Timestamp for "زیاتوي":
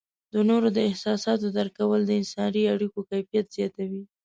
3.55-4.03